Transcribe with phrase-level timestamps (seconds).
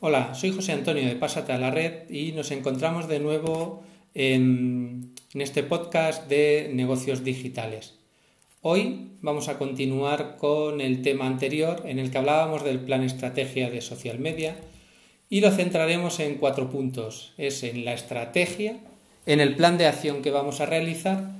[0.00, 3.82] Hola, soy José Antonio de Pásate a la Red y nos encontramos de nuevo
[4.14, 7.94] en, este podcast de negocios digitales.
[8.62, 13.70] Hoy vamos a continuar con el tema anterior en el que hablábamos del plan estrategia
[13.70, 14.56] de social media
[15.28, 17.34] y lo centraremos en cuatro puntos.
[17.36, 18.78] Es en la estrategia,
[19.26, 21.32] en el plan de acción que vamos a realizar,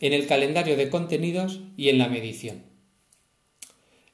[0.00, 2.64] en el calendario de contenidos y en la medición.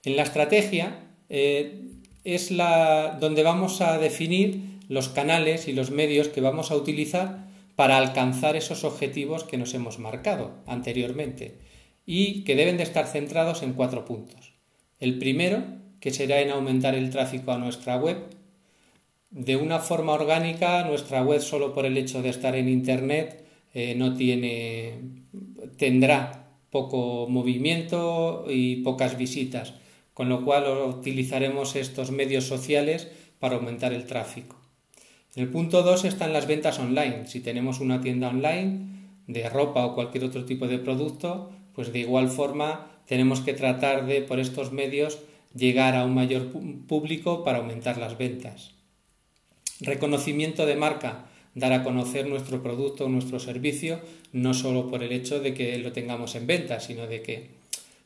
[0.04, 1.89] En la estrategia eh,
[2.24, 7.46] es la donde vamos a definir los canales y los medios que vamos a utilizar
[7.76, 11.58] para alcanzar esos objetivos que nos hemos marcado anteriormente
[12.04, 14.52] y que deben de estar centrados en cuatro puntos.
[14.98, 15.62] El primero,
[16.00, 18.18] que será en aumentar el tráfico a nuestra web.
[19.30, 23.94] De una forma orgánica, nuestra web solo por el hecho de estar en Internet eh,
[23.94, 24.98] no tiene,
[25.76, 29.74] tendrá poco movimiento y pocas visitas
[30.20, 34.54] con lo cual utilizaremos estos medios sociales para aumentar el tráfico.
[35.34, 37.26] En el punto 2 están las ventas online.
[37.26, 38.80] Si tenemos una tienda online
[39.26, 44.04] de ropa o cualquier otro tipo de producto, pues de igual forma tenemos que tratar
[44.04, 45.20] de por estos medios
[45.54, 46.48] llegar a un mayor
[46.86, 48.72] público para aumentar las ventas.
[49.80, 54.02] Reconocimiento de marca, dar a conocer nuestro producto o nuestro servicio,
[54.34, 57.58] no solo por el hecho de que lo tengamos en venta, sino de que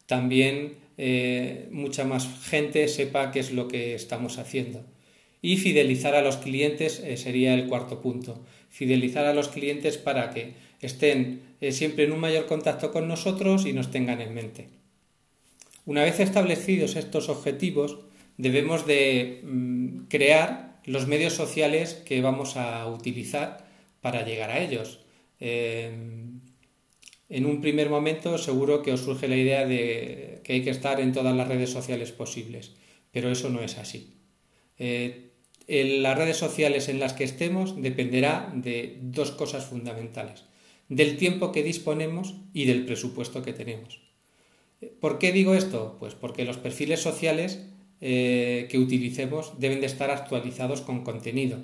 [0.07, 4.85] también eh, mucha más gente sepa qué es lo que estamos haciendo.
[5.43, 8.45] Y fidelizar a los clientes eh, sería el cuarto punto.
[8.71, 13.67] Fidelizar a los clientes para que estén eh, siempre en un mayor contacto con nosotros
[13.67, 14.69] y nos tengan en mente.
[15.85, 17.99] Una vez establecidos estos objetivos,
[18.39, 23.67] debemos de mm, crear los medios sociales que vamos a utilizar
[24.01, 25.01] para llegar a ellos
[27.35, 31.01] en un primer momento seguro que os surge la idea de que hay que estar
[31.01, 32.71] en todas las redes sociales posibles,
[33.11, 34.15] pero eso no es así.
[34.79, 35.33] Eh,
[35.67, 40.45] las redes sociales en las que estemos dependerá de dos cosas fundamentales,
[40.89, 44.01] del tiempo que disponemos y del presupuesto que tenemos.
[45.01, 45.97] ¿Por qué digo esto?
[45.99, 47.67] Pues porque los perfiles sociales
[48.01, 51.59] eh, que utilicemos deben de estar actualizados con contenido.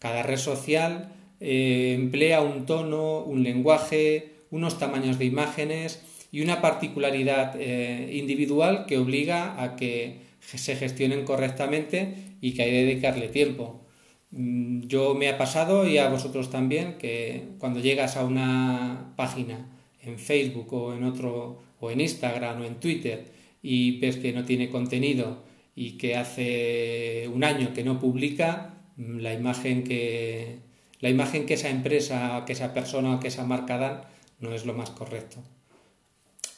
[0.00, 6.60] Cada red social eh, emplea un tono, un lenguaje, unos tamaños de imágenes y una
[6.60, 13.28] particularidad eh, individual que obliga a que se gestionen correctamente y que hay que dedicarle
[13.28, 13.84] tiempo.
[14.30, 19.68] Mm, yo me ha pasado y a vosotros también que cuando llegas a una página
[20.02, 23.26] en Facebook o en otro o en Instagram o en Twitter
[23.62, 25.44] y ves que no tiene contenido
[25.74, 30.58] y que hace un año que no publica, mm, la imagen que
[31.00, 34.00] la imagen que esa empresa, que esa persona o que esa marca dan
[34.40, 35.42] no es lo más correcto.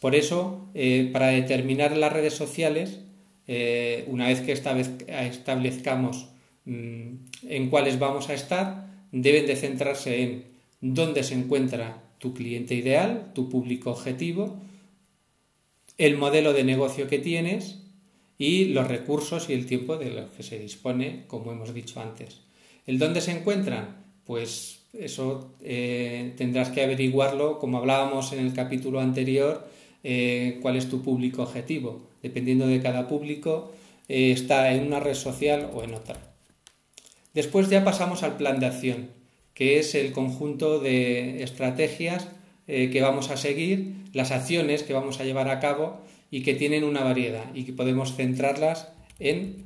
[0.00, 3.00] Por eso, eh, para determinar las redes sociales,
[3.46, 6.28] eh, una vez que establezcamos
[6.64, 7.08] mm,
[7.48, 10.44] en cuáles vamos a estar, deben de centrarse en
[10.80, 14.60] dónde se encuentra tu cliente ideal, tu público objetivo,
[15.98, 17.82] el modelo de negocio que tienes
[18.38, 22.40] y los recursos y el tiempo de los que se dispone, como hemos dicho antes.
[22.86, 24.04] ¿El dónde se encuentran?
[24.24, 29.68] Pues eso eh, tendrás que averiguarlo, como hablábamos en el capítulo anterior,
[30.02, 32.02] eh, cuál es tu público objetivo.
[32.22, 33.72] Dependiendo de cada público,
[34.08, 36.16] eh, está en una red social o en otra.
[37.34, 39.10] Después ya pasamos al plan de acción,
[39.54, 42.28] que es el conjunto de estrategias
[42.66, 46.84] que vamos a seguir, las acciones que vamos a llevar a cabo y que tienen
[46.84, 49.64] una variedad y que podemos centrarlas en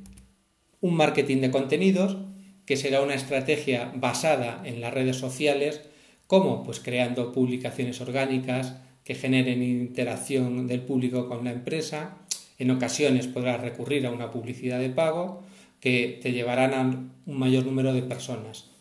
[0.81, 2.17] un marketing de contenidos,
[2.65, 5.81] que será una estrategia basada en las redes sociales,
[6.27, 12.17] como pues creando publicaciones orgánicas que generen interacción del público con la empresa.
[12.57, 15.43] En ocasiones podrás recurrir a una publicidad de pago
[15.79, 18.71] que te llevarán a un mayor número de personas.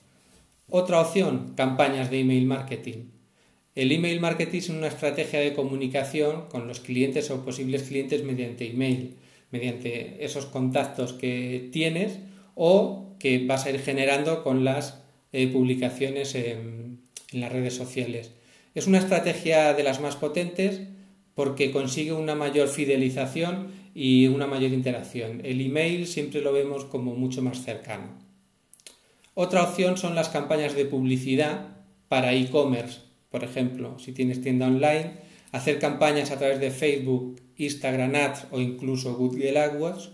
[0.71, 3.11] Otra opción, campañas de email marketing.
[3.75, 8.71] El email marketing es una estrategia de comunicación con los clientes o posibles clientes mediante
[8.71, 9.17] email,
[9.51, 12.19] mediante esos contactos que tienes
[12.55, 15.03] o que vas a ir generando con las
[15.33, 17.01] eh, publicaciones en,
[17.33, 18.31] las redes sociales.
[18.77, 20.83] Es una estrategia de las más potentes
[21.35, 25.41] porque consigue una mayor fidelización y una mayor interacción.
[25.43, 28.17] El email siempre lo vemos como mucho más cercano.
[29.35, 31.79] Otra opción son las campañas de publicidad
[32.09, 33.01] para e-commerce.
[33.31, 35.15] Por ejemplo, si tienes tienda online,
[35.51, 40.11] hacer campañas a través de Facebook, Instagram Ads o incluso Google AdWords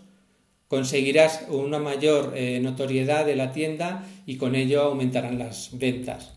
[0.71, 6.31] conseguirás una mayor eh, notoriedad de la tienda y con ello aumentarán las ventas.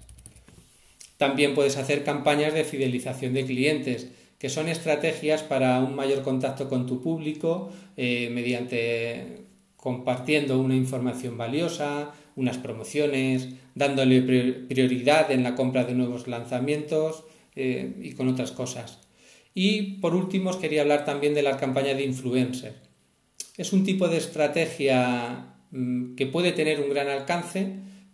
[1.17, 4.07] También puedes hacer campañas de fidelización de clientes,
[4.39, 9.45] que son estrategias para un mayor contacto con tu público eh, mediante
[9.75, 14.23] compartiendo una información valiosa, unas promociones, dándole
[14.67, 17.23] prioridad en la compra de nuevos lanzamientos
[17.55, 18.99] eh, y con otras cosas.
[19.53, 22.92] Y por último os quería hablar también de la campaña de influencer.
[23.55, 27.67] Es un tipo de estrategia mm, que puede tener un gran alcance,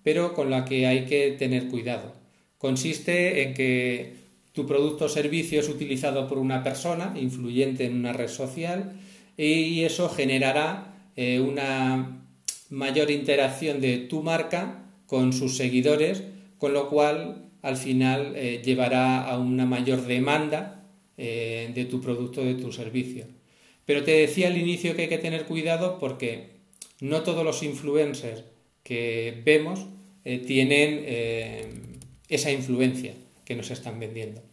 [0.03, 2.13] pero con la que hay que tener cuidado.
[2.57, 4.15] Consiste en que
[4.51, 8.99] tu producto o servicio es utilizado por una persona influyente en una red social
[9.37, 12.25] y eso generará eh, una
[12.69, 16.23] mayor interacción de tu marca con sus seguidores,
[16.57, 20.83] con lo cual al final eh, llevará a una mayor demanda
[21.17, 23.38] eh, de tu producto o de tu servicio.
[23.89, 26.51] Pero te decía al inicio que hay que tener cuidado porque
[26.99, 28.43] no todos los influencers
[28.83, 29.87] que vemos
[30.45, 31.05] tienen
[32.29, 33.15] esa influencia
[33.45, 34.43] que nos están vendiendo.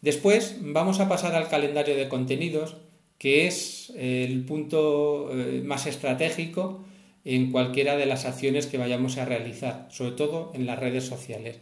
[0.00, 2.78] Después vamos a pasar al calendario de contenidos,
[3.18, 6.86] que es el punto eh, más estratégico
[7.26, 11.58] en cualquiera de las acciones que vayamos a realizar, sobre todo en las redes sociales.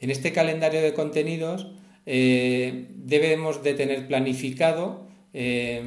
[0.00, 1.66] En este calendario de contenidos
[2.06, 5.82] eh, debemos de tener planificado eh,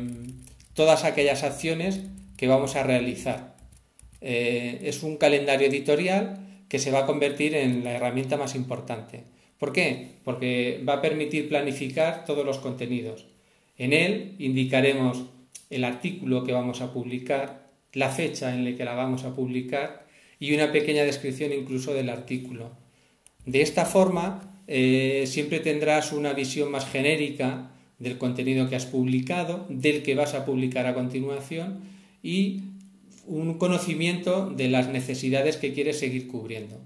[0.73, 2.01] todas aquellas acciones
[2.38, 3.55] que vamos a realizar.
[4.21, 9.23] es un calendario editorial que se va a convertir en la herramienta más importante.
[9.57, 10.15] ¿Por qué?
[10.23, 13.27] Porque va a permitir planificar todos los contenidos.
[13.77, 15.25] En él indicaremos
[15.69, 20.05] el artículo que vamos a publicar, la fecha en la que la vamos a publicar
[20.39, 22.71] y una pequeña descripción incluso del artículo.
[23.45, 27.71] De esta forma, eh, siempre tendrás una visión más genérica
[28.01, 31.81] del contenido que has publicado, del que vas a publicar a continuación
[32.24, 32.62] y
[33.27, 36.80] un conocimiento de las necesidades que quieres seguir cubriendo.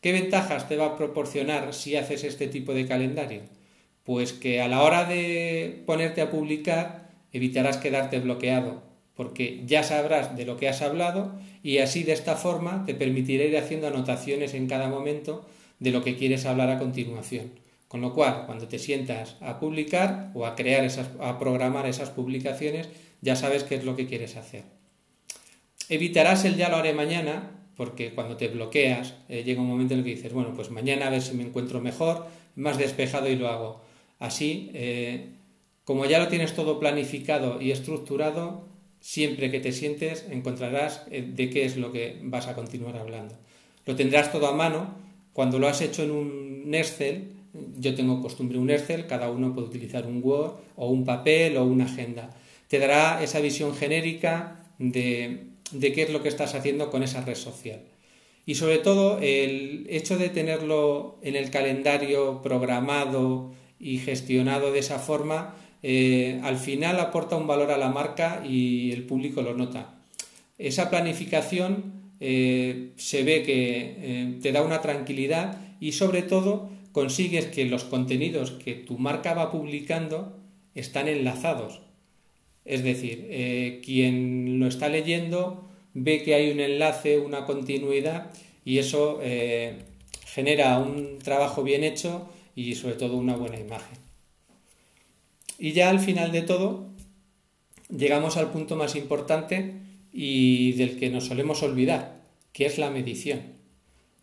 [0.00, 3.42] ¿Qué ventajas te va a proporcionar si haces este tipo de calendario?
[4.04, 8.82] Pues que a la hora de ponerte a publicar evitarás quedarte bloqueado,
[9.14, 11.34] porque ya sabrás de lo que has hablado
[11.64, 15.46] y así de esta forma te permitirá ir haciendo anotaciones en cada momento
[15.80, 17.61] de lo que quieres hablar a continuación.
[17.92, 22.08] Con lo cual, cuando te sientas a publicar o a crear esas, a programar esas
[22.08, 22.88] publicaciones,
[23.20, 24.64] ya sabes qué es lo que quieres hacer.
[25.90, 30.00] Evitarás el ya lo haré mañana, porque cuando te bloqueas eh, llega un momento en
[30.00, 33.36] el que dices, bueno, pues mañana a ver si me encuentro mejor, más despejado y
[33.36, 33.82] lo hago.
[34.18, 35.26] Así, eh,
[35.84, 38.68] como ya lo tienes todo planificado y estructurado,
[39.00, 43.34] siempre que te sientes encontrarás eh, de qué es lo que vas a continuar hablando.
[43.84, 44.94] Lo tendrás todo a mano.
[45.34, 47.41] Cuando lo has hecho en un Excel,
[47.78, 51.64] yo tengo costumbre un Excel, cada uno puede utilizar un Word o un papel o
[51.64, 52.30] una agenda.
[52.68, 57.22] Te dará esa visión genérica de de qué es lo que estás haciendo con esa
[57.22, 57.80] red social.
[58.44, 64.98] Y sobre todo el hecho de tenerlo en el calendario programado y gestionado de esa
[64.98, 69.94] forma, eh, al final aporta un valor a la marca y el público lo nota.
[70.58, 77.46] Esa planificación eh, se ve que eh, te da una tranquilidad y sobre todo consigues
[77.46, 80.38] que los contenidos que tu marca va publicando
[80.74, 81.80] están enlazados
[82.64, 88.30] es decir, eh, quien lo está leyendo ve que hay un enlace, una continuidad
[88.64, 89.82] y eso eh,
[90.26, 93.98] genera un trabajo bien hecho y sobre todo una buena imagen.
[95.58, 96.86] Y ya al final de todo
[97.88, 99.74] llegamos al punto más importante
[100.12, 103.40] y del que nos solemos olvidar, que es la medición.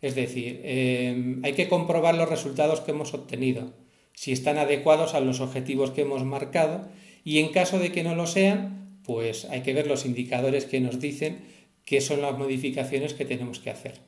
[0.02, 3.72] Es decir, eh, hay que comprobar los resultados que hemos obtenido,
[4.14, 6.88] si están adecuados a los objetivos que hemos marcado
[7.24, 10.80] y en caso de que no lo sean, pues hay que ver los indicadores que
[10.80, 11.40] nos dicen
[11.84, 14.00] qué son las modificaciones que tenemos que hacer.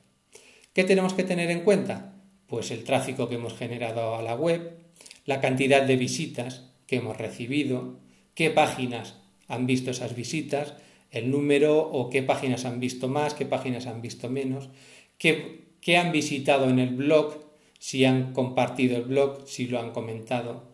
[0.72, 2.14] ¿Qué tenemos que tener en cuenta?
[2.46, 4.76] Pues el tráfico que hemos generado a la web,
[5.24, 7.98] la cantidad de visitas que hemos recibido,
[8.34, 9.16] qué páginas
[9.48, 10.74] han visto esas visitas,
[11.10, 14.70] el número o qué páginas han visto más, qué páginas han visto menos,
[15.18, 17.34] qué, qué han visitado en el blog,
[17.78, 20.72] si han compartido el blog, si lo han comentado,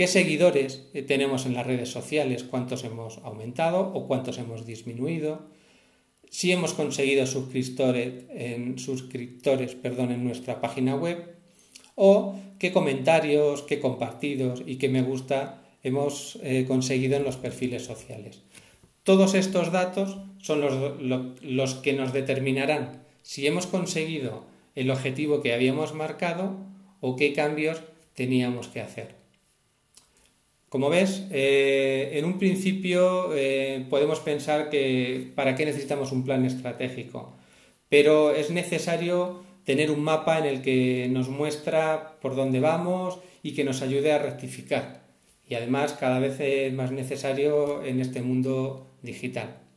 [0.00, 2.42] ¿Qué seguidores eh, tenemos en las redes sociales?
[2.42, 5.42] ¿Cuántos hemos aumentado o cuántos hemos disminuido?
[6.30, 11.36] Si hemos conseguido suscriptores en, suscriptores, perdón, en nuestra página web
[11.96, 17.84] o qué comentarios, qué compartidos y qué me gusta hemos eh, conseguido en los perfiles
[17.84, 18.40] sociales.
[19.02, 24.42] Todos estos datos son los, los que nos determinarán si hemos conseguido
[24.74, 26.56] el objetivo que habíamos marcado
[27.00, 27.80] o qué cambios
[28.12, 29.14] teníamos que hacer.
[30.68, 36.44] Como ves, eh, en un principio eh, podemos pensar que para qué necesitamos un plan
[36.44, 37.36] estratégico,
[37.88, 43.52] pero es necesario tener un mapa en el que nos muestra por dónde vamos y
[43.52, 45.04] que nos ayude a rectificar.
[45.48, 49.69] Y además cada vez es más necesario en este mundo digital.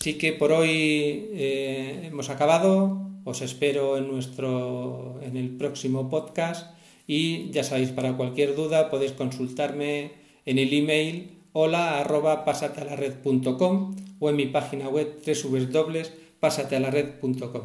[0.00, 3.10] Así que por hoy eh, hemos acabado.
[3.24, 6.74] Os espero en nuestro en el próximo podcast
[7.06, 10.12] y ya sabéis para cualquier duda podéis consultarme
[10.46, 17.62] en el email hola arroba pasatelared.com o en mi página web www.pasatelared.com.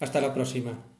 [0.00, 0.95] Hasta la próxima.